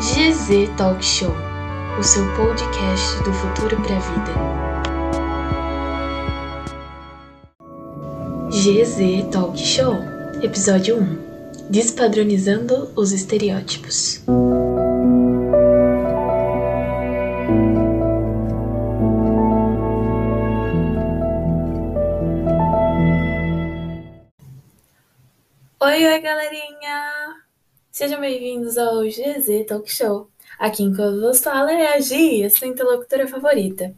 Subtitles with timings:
[0.00, 1.34] GZ Talk Show,
[1.98, 4.32] o seu podcast do futuro para a vida.
[8.48, 9.96] GZ Talk Show,
[10.40, 14.22] episódio 1 Despadronizando os estereótipos.
[25.80, 26.67] Oi, oi, galerinha!
[27.98, 30.30] Sejam bem-vindos ao GZ Talk Show.
[30.56, 33.92] Aqui em vos fala é a Gi, a sua interlocutora favorita.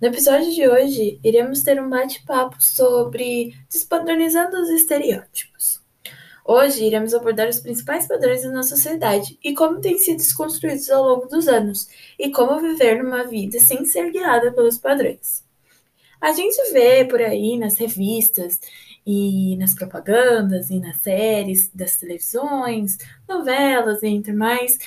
[0.00, 5.82] No episódio de hoje, iremos ter um bate-papo sobre despadronizando os estereótipos.
[6.42, 11.04] Hoje, iremos abordar os principais padrões da nossa sociedade e como têm sido desconstruídos ao
[11.04, 11.86] longo dos anos,
[12.18, 15.44] e como viver numa vida sem ser guiada pelos padrões.
[16.18, 18.58] A gente vê por aí nas revistas
[19.06, 24.78] e nas propagandas e nas séries das televisões, novelas, entre mais,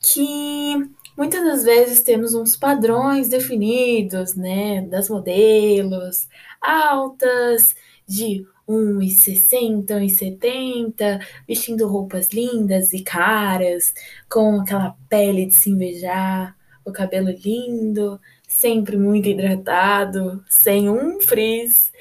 [0.00, 0.74] que
[1.16, 6.28] muitas das vezes temos uns padrões definidos, né, das modelos
[6.60, 7.74] altas,
[8.06, 13.94] de 1,60, 1,70, vestindo roupas lindas e caras,
[14.30, 21.92] com aquela pele de se invejar, o cabelo lindo, sempre muito hidratado, sem um frizz.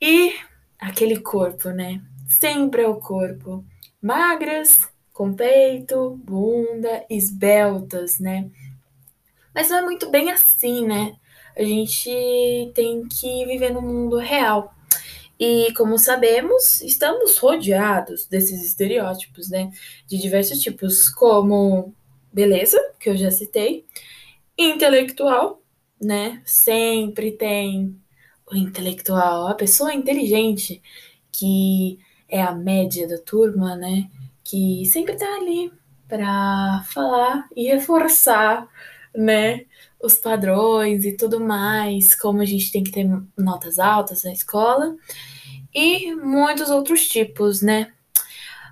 [0.00, 0.32] E
[0.78, 2.02] aquele corpo, né?
[2.28, 3.64] Sempre é o corpo.
[4.00, 8.50] Magras, com peito, bunda, esbeltas, né?
[9.54, 11.16] Mas não é muito bem assim, né?
[11.56, 12.10] A gente
[12.74, 14.74] tem que viver no mundo real.
[15.38, 19.70] E como sabemos, estamos rodeados desses estereótipos, né?
[20.06, 21.94] De diversos tipos, como
[22.32, 23.86] beleza, que eu já citei,
[24.58, 25.62] intelectual,
[26.00, 26.42] né?
[26.44, 27.98] Sempre tem
[28.50, 30.82] o intelectual, a pessoa inteligente,
[31.32, 34.10] que é a média da turma, né?
[34.44, 35.72] Que sempre tá ali
[36.08, 38.68] para falar e reforçar,
[39.14, 39.64] né?
[40.00, 44.96] Os padrões e tudo mais, como a gente tem que ter notas altas na escola
[45.74, 47.92] e muitos outros tipos, né?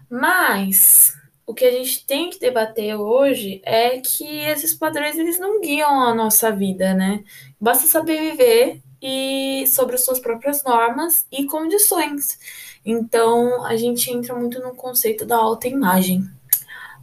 [0.09, 1.15] Mas
[1.47, 6.01] o que a gente tem que debater hoje é que esses padrões eles não guiam
[6.03, 7.25] a nossa vida, né?
[7.61, 12.39] Basta saber viver e sobre suas próprias normas e condições.
[12.83, 16.25] Então, a gente entra muito no conceito da autoimagem.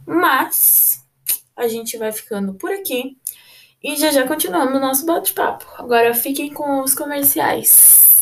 [0.04, 1.06] Mas
[1.56, 3.16] a gente vai ficando por aqui
[3.80, 5.64] e já já continuamos o nosso bate-papo.
[5.78, 8.20] Agora fiquem com os comerciais.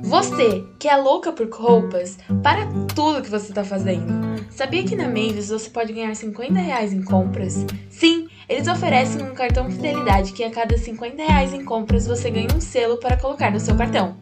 [0.00, 4.10] Você, que é louca por roupas, para tudo que você está fazendo.
[4.50, 7.66] Sabia que na Mavis você pode ganhar 50 reais em compras?
[7.90, 12.48] Sim, eles oferecem um cartão fidelidade que a cada 50 reais em compras você ganha
[12.54, 14.16] um selo para colocar no seu cartão.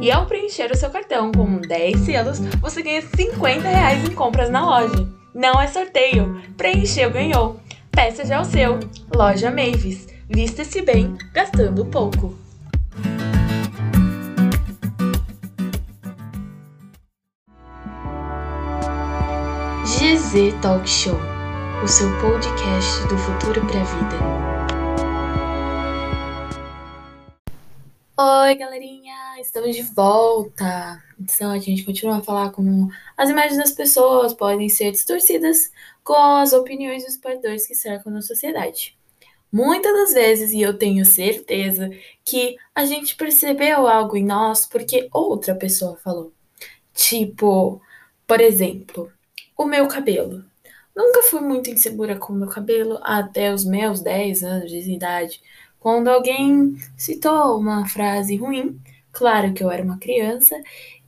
[0.00, 4.50] E ao preencher o seu cartão com 10 selos, você ganha 50 reais em compras
[4.50, 5.08] na loja.
[5.34, 7.60] Não é sorteio, preencheu, ganhou.
[7.90, 8.78] Peça já o seu.
[9.14, 10.06] Loja Mavis.
[10.28, 12.36] Vista-se bem, gastando pouco.
[19.84, 21.18] GZ Talk Show,
[21.86, 24.16] o seu podcast do futuro para a vida.
[28.18, 31.00] Oi, galerinha, estamos de volta.
[31.16, 35.70] Então a gente continua a falar como as imagens das pessoas podem ser distorcidas
[36.02, 38.98] com as opiniões dos padrões que cercam na sociedade.
[39.52, 41.88] Muitas das vezes, e eu tenho certeza
[42.24, 46.32] que a gente percebeu algo em nós porque outra pessoa falou.
[46.92, 47.80] Tipo,
[48.26, 49.08] por exemplo,
[49.56, 50.44] o meu cabelo.
[50.96, 55.42] Nunca fui muito insegura com meu cabelo até os meus 10 anos de idade,
[55.78, 58.80] quando alguém citou uma frase ruim,
[59.12, 60.56] claro que eu era uma criança,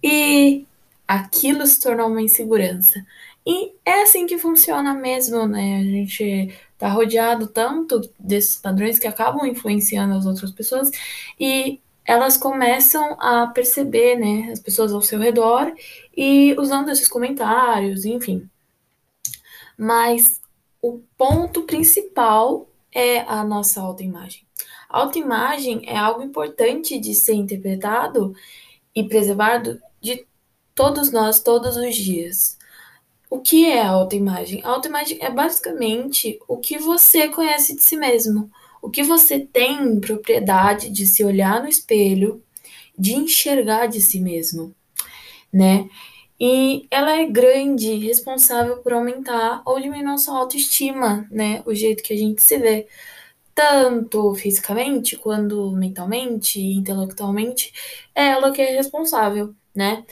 [0.02, 0.66] e
[1.06, 3.02] aquilo se tornou uma insegurança.
[3.46, 5.78] E é assim que funciona mesmo, né?
[5.78, 10.90] A gente tá rodeado tanto desses padrões que acabam influenciando as outras pessoas
[11.40, 15.72] e elas começam a perceber, né, as pessoas ao seu redor
[16.16, 18.48] e usando esses comentários, enfim.
[19.78, 20.40] Mas
[20.82, 24.42] o ponto principal é a nossa autoimagem.
[24.88, 28.34] A autoimagem é algo importante de ser interpretado
[28.94, 30.26] e preservado de
[30.74, 32.58] todos nós todos os dias.
[33.30, 34.62] O que é a autoimagem?
[34.64, 40.00] A autoimagem é basicamente o que você conhece de si mesmo, o que você tem
[40.00, 42.42] propriedade de se olhar no espelho,
[42.98, 44.74] de enxergar de si mesmo,
[45.52, 45.88] né?
[46.40, 51.62] E ela é grande, responsável por aumentar ou diminuir nossa autoestima, né?
[51.66, 52.86] O jeito que a gente se vê,
[53.54, 57.72] tanto fisicamente quanto mentalmente, intelectualmente,
[58.14, 60.04] é ela que é responsável, né?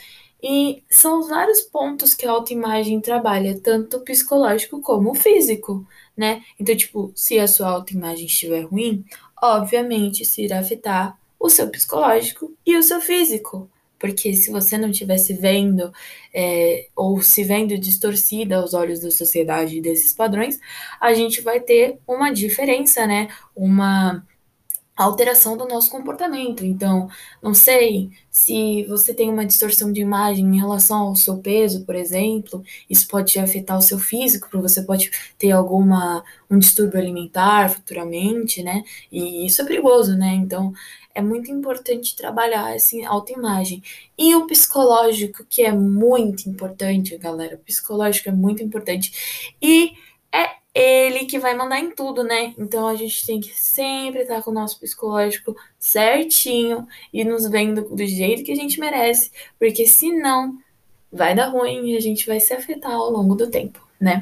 [0.42, 5.86] E são vários pontos que a autoimagem trabalha, tanto psicológico como físico,
[6.16, 6.42] né?
[6.58, 9.04] Então, tipo, se a sua autoimagem estiver ruim,
[9.40, 13.70] obviamente isso irá afetar o seu psicológico e o seu físico.
[13.98, 15.92] Porque se você não estivesse vendo,
[16.34, 20.58] é, ou se vendo distorcida aos olhos da sociedade desses padrões,
[21.00, 23.28] a gente vai ter uma diferença, né?
[23.54, 24.24] Uma
[24.96, 26.64] alteração do nosso comportamento.
[26.64, 27.08] Então,
[27.42, 31.94] não sei se você tem uma distorção de imagem em relação ao seu peso, por
[31.94, 37.68] exemplo, isso pode afetar o seu físico, porque você pode ter alguma um distúrbio alimentar
[37.70, 38.82] futuramente, né?
[39.12, 40.34] E isso é perigoso, né?
[40.34, 40.72] Então,
[41.16, 43.82] é muito importante trabalhar essa autoimagem.
[44.18, 49.54] E o psicológico, que é muito importante, galera, o psicológico é muito importante.
[49.60, 49.94] E
[50.30, 52.54] é ele que vai mandar em tudo, né?
[52.58, 57.82] Então a gente tem que sempre estar com o nosso psicológico certinho e nos vendo
[57.96, 60.58] do jeito que a gente merece, porque senão
[61.10, 64.20] vai dar ruim e a gente vai se afetar ao longo do tempo, né?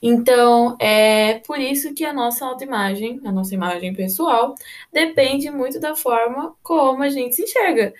[0.00, 4.54] Então, é por isso que a nossa autoimagem, a nossa imagem pessoal,
[4.92, 7.92] depende muito da forma como a gente se enxerga.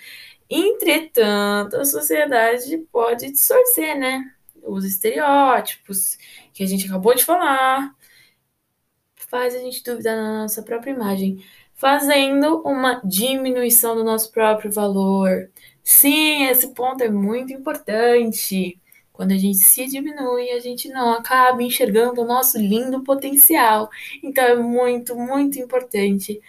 [0.51, 4.33] Entretanto, a sociedade pode distorcer, né?
[4.65, 6.19] Os estereótipos,
[6.55, 7.95] que a gente acabou de falar,
[9.29, 15.51] faz a gente duvidar da nossa própria imagem, fazendo uma diminuição do nosso próprio valor.
[15.83, 18.81] Sim, esse ponto é muito importante.
[19.19, 23.91] Quando a gente se diminui, a gente não acaba enxergando o nosso lindo potencial.
[24.23, 26.41] Então é muito, muito importante,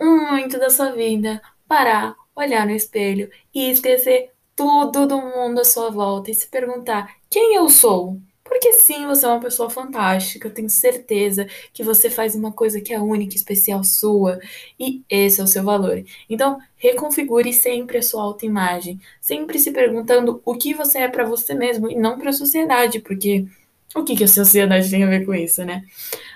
[0.00, 5.88] muito da sua vida, parar, olhar no espelho e esquecer tudo do mundo à sua
[5.90, 8.20] volta e se perguntar: quem eu sou?
[8.50, 12.80] Porque sim, você é uma pessoa fantástica, eu tenho certeza que você faz uma coisa
[12.80, 14.40] que é única, especial sua,
[14.78, 16.02] e esse é o seu valor.
[16.28, 21.54] Então, reconfigure sempre a sua autoimagem, sempre se perguntando o que você é para você
[21.54, 23.46] mesmo e não para a sociedade, porque
[23.94, 25.84] o que, que a sociedade tem a ver com isso, né?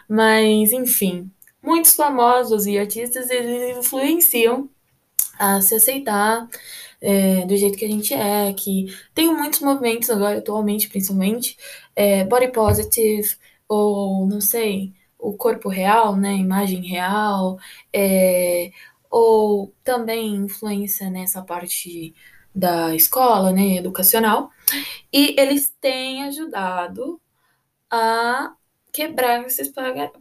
[0.08, 1.28] Mas, enfim,
[1.61, 4.70] muitos famosos e artistas eles influenciam
[5.37, 6.49] a se aceitar
[7.04, 11.56] é, do jeito que a gente é, que tem muitos movimentos agora, atualmente, principalmente,
[11.94, 13.36] é, body positive,
[13.68, 17.58] ou não sei, o corpo real, né, imagem real,
[17.92, 18.70] é,
[19.10, 22.14] ou também influência nessa parte
[22.54, 24.50] da escola, né, educacional,
[25.12, 27.20] e eles têm ajudado
[27.90, 28.54] a
[28.92, 29.70] quebrar esses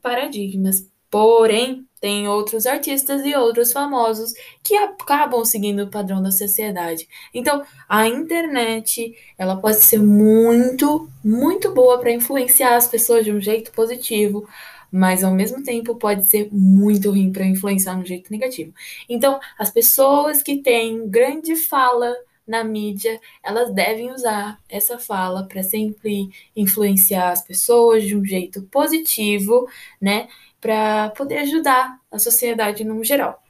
[0.01, 0.91] paradigmas.
[1.09, 7.07] Porém, tem outros artistas e outros famosos que acabam seguindo o padrão da sociedade.
[7.33, 13.39] Então, a internet, ela pode ser muito, muito boa para influenciar as pessoas de um
[13.39, 14.45] jeito positivo,
[14.91, 18.73] mas ao mesmo tempo pode ser muito ruim para influenciar de um jeito negativo.
[19.07, 22.13] Então, as pessoas que têm grande fala
[22.45, 28.61] na mídia, elas devem usar essa fala para sempre influenciar as pessoas de um jeito
[28.63, 29.65] positivo,
[30.01, 30.27] né?
[30.63, 33.43] Para poder ajudar a sociedade no geral.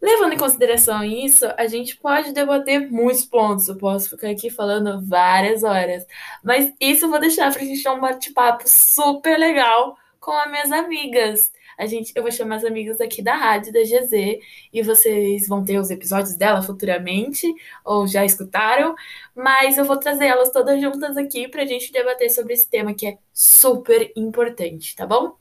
[0.00, 3.68] Levando em consideração isso, a gente pode debater muitos pontos.
[3.68, 6.06] Eu posso ficar aqui falando várias horas,
[6.42, 10.50] mas isso eu vou deixar para a gente ter um bate-papo super legal com as
[10.50, 11.52] minhas amigas.
[11.78, 14.40] A gente, eu vou chamar as amigas aqui da rádio, da GZ,
[14.72, 17.46] e vocês vão ter os episódios dela futuramente,
[17.84, 18.94] ou já escutaram,
[19.34, 22.94] mas eu vou trazer elas todas juntas aqui para a gente debater sobre esse tema
[22.94, 25.36] que é super importante, tá bom?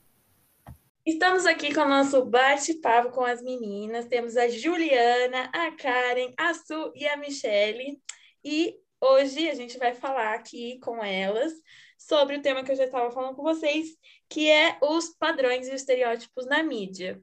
[1.06, 4.08] Estamos aqui com o nosso bate-papo com as meninas.
[4.08, 8.02] Temos a Juliana, a Karen, a Su e a Michele.
[8.44, 11.54] E hoje a gente vai falar aqui com elas
[11.96, 13.90] sobre o tema que eu já estava falando com vocês,
[14.28, 17.22] que é os padrões e estereótipos na mídia.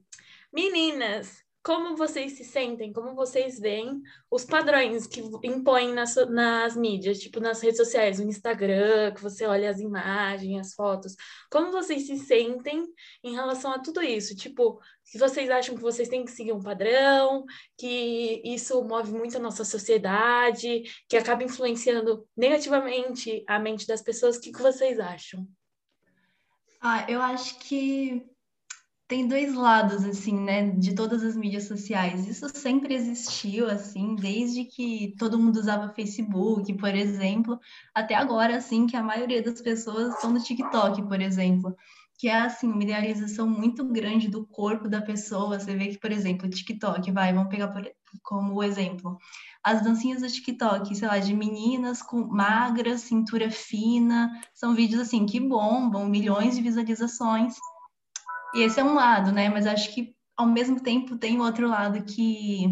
[0.49, 7.19] Meninas, como vocês se sentem, como vocês veem os padrões que impõem nas, nas mídias,
[7.19, 11.15] tipo nas redes sociais, no Instagram, que você olha as imagens, as fotos.
[11.49, 12.85] Como vocês se sentem
[13.23, 14.35] em relação a tudo isso?
[14.35, 17.45] Tipo, se vocês acham que vocês têm que seguir um padrão,
[17.77, 24.35] que isso move muito a nossa sociedade, que acaba influenciando negativamente a mente das pessoas,
[24.35, 25.47] o que, que vocês acham?
[26.81, 28.32] Ah, eu acho que
[29.07, 32.27] tem dois lados, assim, né, de todas as mídias sociais.
[32.27, 37.59] Isso sempre existiu, assim, desde que todo mundo usava Facebook, por exemplo,
[37.93, 41.75] até agora, assim, que a maioria das pessoas estão no TikTok, por exemplo,
[42.17, 45.59] que é, assim, uma idealização muito grande do corpo da pessoa.
[45.59, 47.83] Você vê que, por exemplo, TikTok, vai, vamos pegar por,
[48.21, 49.17] como exemplo,
[49.63, 55.25] as dancinhas do TikTok, sei lá, de meninas com magras, cintura fina, são vídeos, assim,
[55.25, 57.55] que bombam, milhões de visualizações,
[58.53, 59.49] e esse é um lado, né?
[59.49, 62.71] Mas acho que ao mesmo tempo tem outro lado que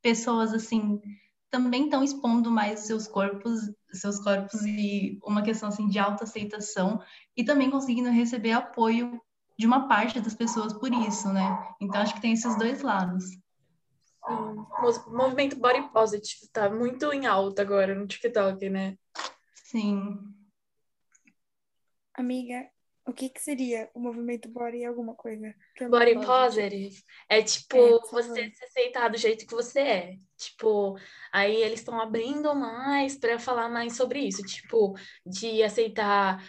[0.00, 1.00] pessoas assim
[1.50, 3.60] também estão expondo mais seus corpos,
[3.92, 7.00] seus corpos e uma questão assim de autoaceitação
[7.36, 9.20] e também conseguindo receber apoio
[9.58, 11.74] de uma parte das pessoas por isso, né?
[11.80, 13.24] Então acho que tem esses dois lados.
[13.24, 14.64] Sim.
[14.82, 18.96] O movimento body positive tá muito em alta agora no TikTok, né?
[19.54, 20.18] Sim.
[22.14, 22.66] Amiga,
[23.06, 25.52] o que, que seria o movimento body alguma coisa?
[25.80, 30.16] É body positive é tipo é, você se aceitar do jeito que você é.
[30.36, 30.96] Tipo,
[31.32, 34.94] aí eles estão abrindo mais para falar mais sobre isso, tipo,
[35.26, 36.44] de aceitar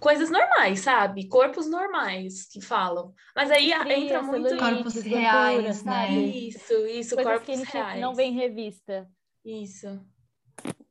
[0.00, 1.28] coisas normais, sabe?
[1.28, 3.14] Corpos normais que falam.
[3.34, 6.10] Mas aí entra muito corpos reais, né?
[6.12, 8.00] Isso, isso, coisas corpos que reais.
[8.00, 9.08] Não vem em revista.
[9.44, 10.00] Isso.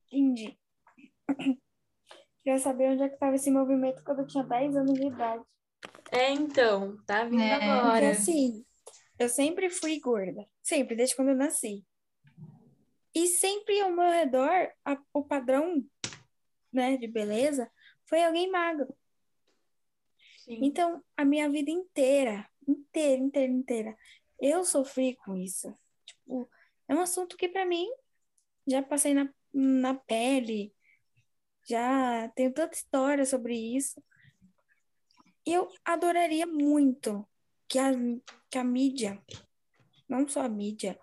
[0.07, 0.57] Entendi.
[2.43, 5.43] Queria saber onde é que estava esse movimento quando eu tinha 10 anos de idade.
[6.12, 7.53] É, então, tá vindo é.
[7.53, 7.91] agora.
[7.91, 8.65] Porque assim,
[9.17, 10.45] eu sempre fui gorda.
[10.62, 11.85] Sempre, desde quando eu nasci.
[13.15, 15.85] E sempre ao meu redor, a, o padrão
[16.71, 17.71] né, de beleza
[18.05, 18.93] foi alguém magro.
[20.43, 20.59] Sim.
[20.63, 23.97] Então, a minha vida inteira, inteira, inteira, inteira,
[24.39, 25.73] eu sofri com isso.
[26.05, 26.50] Tipo,
[26.88, 27.88] é um assunto que para mim
[28.67, 30.73] já passei na, na pele,
[31.67, 34.01] já tenho tanta história sobre isso.
[35.46, 37.27] Eu adoraria muito
[37.67, 37.91] que a,
[38.50, 39.22] que a mídia,
[40.08, 41.00] não só a mídia,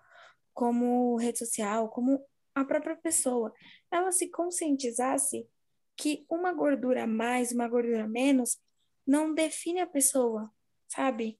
[0.53, 3.53] como rede social, como a própria pessoa,
[3.91, 5.47] ela se conscientizasse
[5.95, 8.59] que uma gordura a mais, uma gordura a menos,
[9.05, 10.51] não define a pessoa,
[10.87, 11.39] sabe?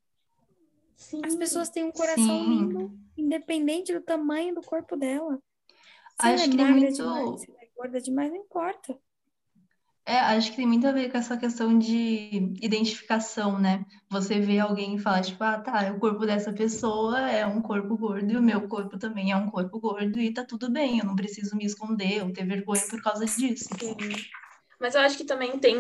[0.96, 2.50] Sim, As pessoas têm um coração sim.
[2.50, 5.42] lindo, independente do tamanho do corpo dela.
[6.20, 6.94] Se Acho ela é que magra muito...
[6.94, 9.00] demais, se ela é gorda demais, não importa.
[10.05, 13.86] É, acho que tem muito a ver com essa questão de identificação, né?
[14.10, 17.96] Você vê alguém e fala, tipo, ah, tá, o corpo dessa pessoa é um corpo
[17.96, 21.05] gordo e o meu corpo também é um corpo gordo e tá tudo bem, eu
[21.05, 23.70] não preciso me esconder ou ter vergonha por causa disso.
[23.79, 23.96] Sim.
[24.79, 25.75] Mas eu acho que também tem.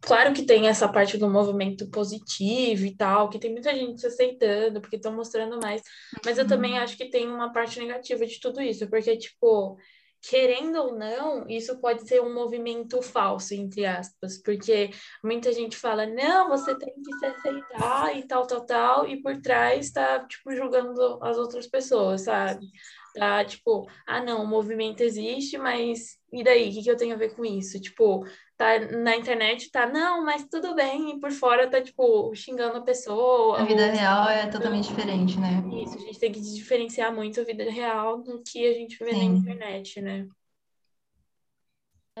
[0.00, 4.06] Claro que tem essa parte do movimento positivo e tal, que tem muita gente se
[4.06, 5.82] aceitando, porque estão mostrando mais.
[6.24, 6.78] Mas eu também uhum.
[6.78, 9.76] acho que tem uma parte negativa de tudo isso, porque, tipo,
[10.22, 14.90] querendo ou não, isso pode ser um movimento falso, entre aspas, porque
[15.22, 19.40] muita gente fala, não, você tem que se aceitar e tal, tal, tal, e por
[19.40, 22.66] trás tá, tipo, julgando as outras pessoas, sabe?
[23.14, 26.68] Tá, tipo, ah, não, o movimento existe, mas e daí?
[26.68, 27.80] O que, que eu tenho a ver com isso?
[27.80, 28.24] Tipo,
[28.56, 32.82] tá na internet, tá, não, mas tudo bem, e por fora tá, tipo, xingando a
[32.82, 33.60] pessoa.
[33.60, 33.92] A vida ou...
[33.92, 35.62] real é totalmente diferente, né?
[35.82, 39.12] Isso, a gente tem que diferenciar muito a vida real do que a gente vê
[39.12, 39.28] Sim.
[39.28, 40.28] na internet, né?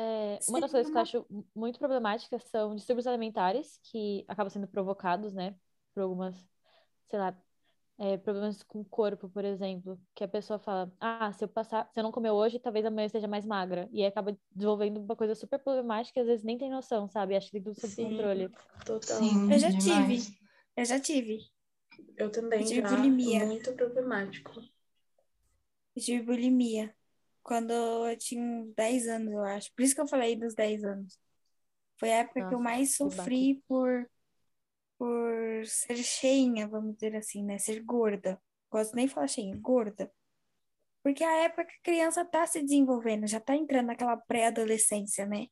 [0.00, 4.68] É, uma das coisas que eu acho muito problemáticas são distúrbios alimentares que acabam sendo
[4.68, 5.56] provocados, né,
[5.92, 6.36] por algumas,
[7.08, 7.36] sei lá,
[7.98, 11.90] é, problemas com o corpo, por exemplo, que a pessoa fala, ah, se eu passar,
[11.92, 13.88] se eu não comer hoje, talvez amanhã esteja mais magra.
[13.90, 17.34] E aí acaba desenvolvendo uma coisa super problemática, e às vezes nem tem noção, sabe?
[17.34, 18.50] Acho que tem tudo sob Sim, controle.
[18.86, 19.18] Total.
[19.18, 20.26] Sim, eu já demais.
[20.26, 20.38] tive.
[20.76, 21.38] Eu já tive.
[22.16, 22.96] Eu também, eu tive já.
[22.96, 23.46] bulimia.
[23.46, 24.52] Muito problemático.
[25.96, 26.94] Eu tive bulimia.
[27.42, 29.72] Quando eu tinha 10 anos, eu acho.
[29.74, 31.18] Por isso que eu falei dos 10 anos.
[31.96, 34.08] Foi a época Nossa, que eu mais sofri por
[34.98, 37.58] por ser cheinha, vamos dizer assim, né?
[37.58, 38.40] Ser gorda.
[38.70, 40.10] Gosto nem de falar cheinha, gorda.
[41.02, 45.46] Porque a época que a criança tá se desenvolvendo, já tá entrando naquela pré-adolescência, né?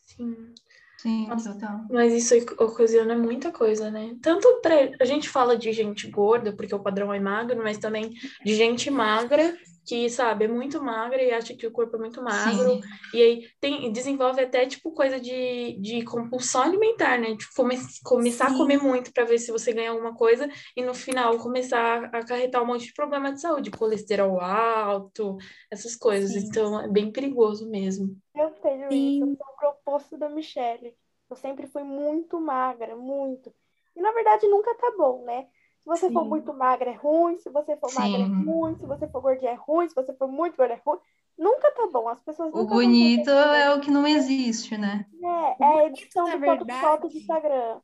[0.00, 0.54] Sim.
[0.98, 1.84] Sim, total.
[1.90, 2.32] Mas isso
[2.62, 4.16] ocasiona muita coisa, né?
[4.22, 4.74] Tanto pra.
[5.00, 8.10] A gente fala de gente gorda, porque o padrão é magro, mas também
[8.44, 12.22] de gente magra que, sabe, é muito magra e acha que o corpo é muito
[12.22, 12.74] magro.
[12.74, 12.80] Sim.
[13.12, 17.36] E aí tem, desenvolve até, tipo, coisa de, de compulsão alimentar, né?
[17.36, 18.54] Tipo, come, começar Sim.
[18.54, 22.18] a comer muito para ver se você ganha alguma coisa e no final começar a
[22.18, 25.36] acarretar um monte de problema de saúde, colesterol alto,
[25.70, 26.30] essas coisas.
[26.32, 26.46] Sim.
[26.46, 28.16] Então, é bem perigoso mesmo.
[28.34, 30.94] Eu tenho isso, eu sou o proposto da Michelle.
[31.28, 33.52] Eu sempre fui muito magra, muito.
[33.96, 35.46] E, na verdade, nunca tá bom, né?
[35.82, 36.14] Se você Sim.
[36.14, 37.98] for muito magra é ruim, se você for Sim.
[37.98, 40.80] magra é ruim, se você for gordinha é ruim, se você for muito gorda é
[40.84, 40.98] ruim.
[41.36, 42.08] Nunca tá bom.
[42.08, 45.06] As pessoas O bonito é o que não existe, né?
[45.22, 47.80] É, é a edição do verdade, foto do Instagram.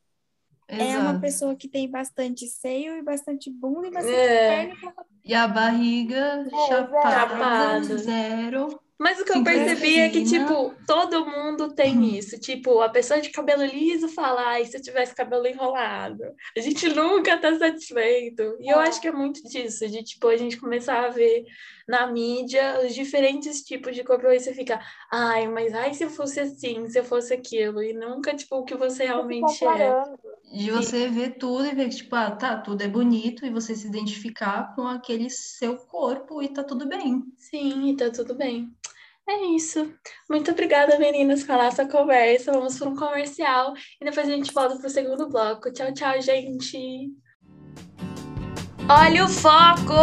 [0.67, 4.67] É uma pessoa que tem bastante seio e bastante bunda e bastante é.
[4.67, 4.95] perna.
[5.25, 8.79] E a barriga é, chapada, zero.
[8.99, 12.03] Mas o que eu percebi é que, tipo, todo mundo tem uhum.
[12.03, 12.37] isso.
[12.37, 16.21] Tipo, a pessoa de cabelo liso fala, ai, se eu tivesse cabelo enrolado.
[16.55, 18.57] A gente nunca tá satisfeito.
[18.59, 18.89] E eu é.
[18.89, 21.45] acho que é muito disso, de, tipo, a gente começar a ver
[21.87, 24.27] na mídia os diferentes tipos de corpo.
[24.27, 27.81] Aí você fica, ai, mas ai, se eu fosse assim, se eu fosse aquilo.
[27.81, 30.03] E nunca, tipo, o que você realmente é.
[30.51, 33.73] De você ver tudo e ver que, tipo, ah, tá, tudo é bonito e você
[33.73, 37.23] se identificar com aquele seu corpo e tá tudo bem.
[37.37, 38.69] Sim, e tá tudo bem.
[39.29, 39.93] É isso.
[40.27, 42.51] Muito obrigada, meninas, pela essa conversa.
[42.51, 45.71] Vamos para um comercial e depois a gente volta para o segundo bloco.
[45.71, 47.11] Tchau, tchau, gente.
[48.89, 49.93] Olha o foco!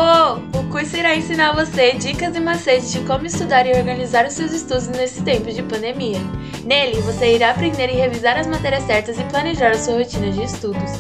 [0.57, 4.53] O curso irá ensinar você dicas e macetes de como estudar e organizar os seus
[4.53, 6.21] estudos nesse tempo de pandemia.
[6.65, 10.45] Nele, você irá aprender e revisar as matérias certas e planejar a sua rotina de
[10.45, 10.93] estudos.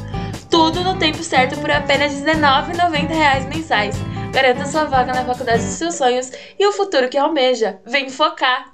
[0.50, 3.94] Tudo no tempo certo por apenas R$19,90 mensais.
[4.36, 7.80] Garanta sua vaga na faculdade dos seus sonhos e o futuro que almeja.
[7.86, 8.68] Vem focar!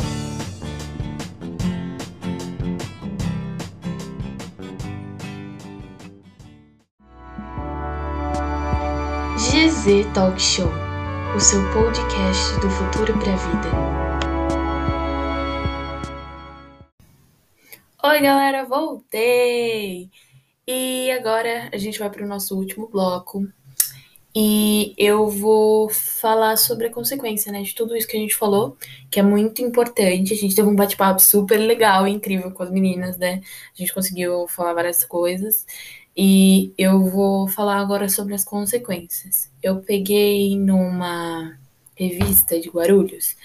[9.37, 10.69] GZ Talk Show,
[11.37, 13.69] o seu podcast do futuro para a vida.
[18.03, 20.11] Oi, galera, voltei!
[20.67, 23.47] E agora a gente vai para o nosso último bloco.
[24.35, 28.79] E eu vou falar sobre a consequência, né, de tudo isso que a gente falou,
[29.11, 30.33] que é muito importante.
[30.33, 33.43] A gente teve um bate-papo super legal e incrível com as meninas, né?
[33.75, 35.67] A gente conseguiu falar várias coisas.
[36.17, 39.51] E eu vou falar agora sobre as consequências.
[39.63, 41.59] Eu peguei numa
[41.95, 43.37] revista de Guarulhos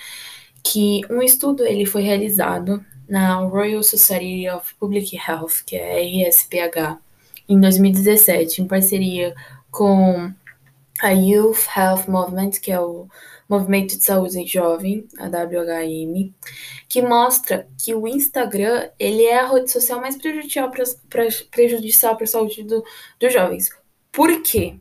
[0.63, 6.97] que um estudo ele foi realizado na Royal Society of Public Health, que é RSPH,
[7.47, 9.33] em 2017, em parceria
[9.71, 10.31] com
[11.01, 13.07] a Youth Health Movement, que é o
[13.47, 16.33] Movimento de Saúde Jovem, a WHM,
[16.89, 22.63] que mostra que o Instagram ele é a rede social mais prejudicial para a saúde
[22.63, 22.83] do,
[23.19, 23.69] dos jovens.
[24.11, 24.79] Por quê?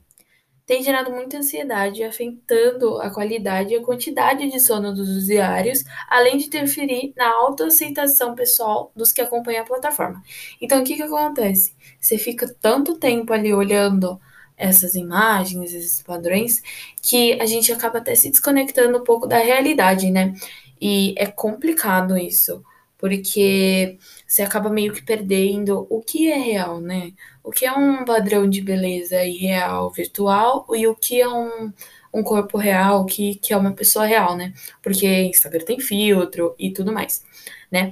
[0.66, 6.38] Tem gerado muita ansiedade, afetando a qualidade e a quantidade de sono dos usuários, além
[6.38, 10.20] de interferir na autoaceitação pessoal dos que acompanham a plataforma.
[10.60, 11.72] Então, o que, que acontece?
[12.00, 14.20] Você fica tanto tempo ali olhando
[14.56, 16.62] essas imagens, esses padrões,
[17.02, 20.34] que a gente acaba até se desconectando um pouco da realidade, né?
[20.80, 22.62] E é complicado isso,
[22.98, 27.12] porque você acaba meio que perdendo o que é real, né?
[27.42, 31.72] O que é um padrão de beleza irreal, virtual, e o que é um,
[32.12, 34.52] um corpo real, que, que é uma pessoa real, né?
[34.82, 37.24] Porque Instagram tem filtro e tudo mais,
[37.70, 37.90] né?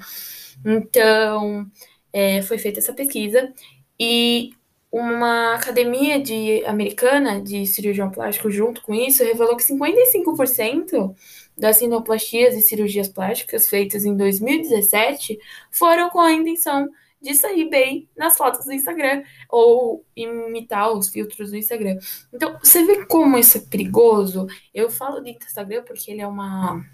[0.64, 1.70] Então,
[2.12, 3.53] é, foi feita essa pesquisa
[3.98, 4.55] e
[4.94, 11.12] uma academia de americana de cirurgião plástico junto com isso revelou que 55%
[11.59, 15.37] das sinoplastias e cirurgias plásticas feitas em 2017
[15.68, 16.88] foram com a intenção
[17.20, 21.98] de sair bem nas fotos do Instagram ou imitar os filtros do Instagram.
[22.33, 24.46] Então, você vê como isso é perigoso?
[24.72, 26.85] Eu falo de Instagram porque ele é uma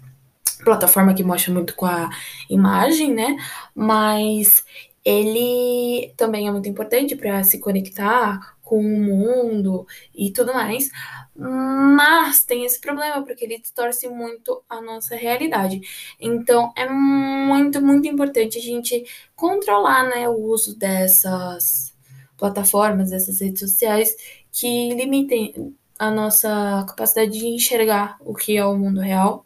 [0.63, 2.09] plataforma que mostra muito com a
[2.49, 3.35] imagem, né?
[3.75, 4.65] Mas
[5.03, 9.85] ele também é muito importante para se conectar com o mundo
[10.15, 10.89] e tudo mais,
[11.35, 15.81] mas tem esse problema porque ele distorce muito a nossa realidade.
[16.19, 19.03] Então é muito, muito importante a gente
[19.35, 21.93] controlar né, o uso dessas
[22.37, 24.15] plataformas, dessas redes sociais
[24.51, 29.45] que limitem a nossa capacidade de enxergar o que é o mundo real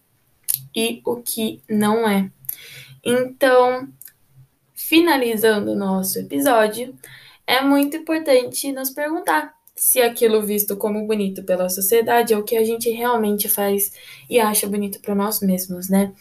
[0.75, 2.29] e o que não é.
[3.03, 3.89] Então,
[4.87, 6.95] finalizando o nosso episódio,
[7.47, 12.55] é muito importante nos perguntar se aquilo visto como bonito pela sociedade é o que
[12.55, 13.91] a gente realmente faz
[14.29, 16.13] e acha bonito para nós mesmos, né?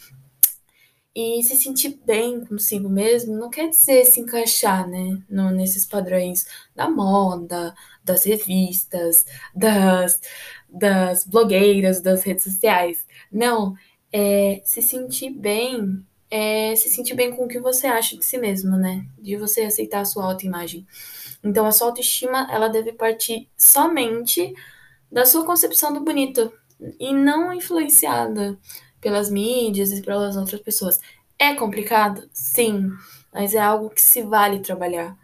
[1.14, 6.44] E se sentir bem consigo mesmo não quer dizer se encaixar, né, no, nesses padrões
[6.74, 7.72] da moda,
[8.03, 9.24] das revistas,
[9.55, 10.20] das,
[10.68, 13.07] das blogueiras, das redes sociais.
[13.31, 13.77] Não,
[14.12, 16.05] é se sentir bem
[16.36, 19.06] é se sentir bem com o que você acha de si mesmo, né?
[19.16, 20.84] De você aceitar a sua autoimagem.
[21.44, 24.52] Então, a sua autoestima, ela deve partir somente
[25.12, 26.52] da sua concepção do bonito
[26.98, 28.58] e não influenciada
[29.00, 30.98] pelas mídias e pelas outras pessoas.
[31.38, 32.28] É complicado?
[32.32, 32.90] Sim,
[33.32, 35.16] mas é algo que se vale trabalhar.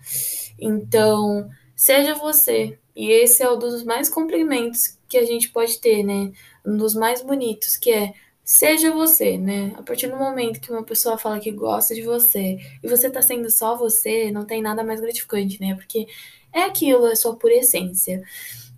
[0.60, 2.78] Então, seja você.
[2.94, 6.30] E esse é um dos mais cumprimentos que a gente pode ter, né?
[6.64, 8.12] Um dos mais bonitos, que é
[8.52, 9.72] Seja você, né?
[9.76, 13.22] A partir do momento que uma pessoa fala que gosta de você e você tá
[13.22, 15.76] sendo só você, não tem nada mais gratificante, né?
[15.76, 16.08] Porque
[16.52, 18.20] é aquilo, é sua pura essência.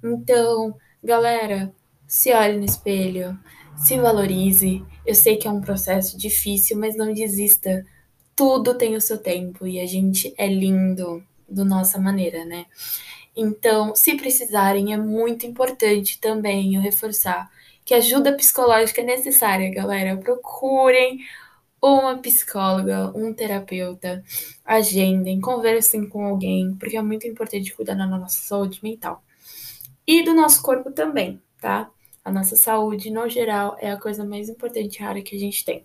[0.05, 1.75] Então, galera,
[2.07, 3.39] se olhe no espelho,
[3.83, 4.85] se valorize.
[5.07, 7.83] Eu sei que é um processo difícil, mas não desista.
[8.37, 12.67] Tudo tem o seu tempo e a gente é lindo da nossa maneira, né?
[13.35, 17.51] Então, se precisarem, é muito importante também eu reforçar
[17.85, 20.17] que ajuda psicológica é necessária, galera.
[20.17, 21.21] Procurem
[21.83, 24.23] uma psicóloga, um terapeuta,
[24.65, 29.23] agendem, conversem com alguém, porque é muito importante cuidar da nossa saúde mental.
[30.07, 31.91] E do nosso corpo também, tá?
[32.25, 35.65] A nossa saúde, no geral, é a coisa mais importante e rara que a gente
[35.65, 35.85] tem.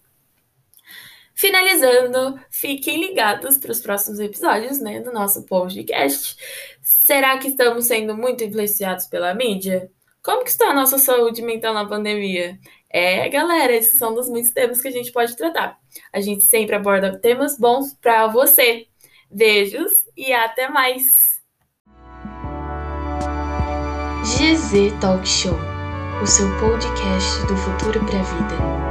[1.33, 6.35] Finalizando, fiquem ligados para os próximos episódios, né, do nosso podcast.
[6.81, 9.91] Será que estamos sendo muito influenciados pela mídia?
[10.23, 12.59] Como que está a nossa saúde mental na pandemia?
[12.89, 15.77] É, galera, esses são dos muitos temas que a gente pode tratar.
[16.11, 18.87] A gente sempre aborda temas bons para você.
[19.29, 21.37] Beijos e até mais.
[24.23, 25.57] GZ Talk Show,
[26.21, 28.86] o seu podcast do futuro para a vida.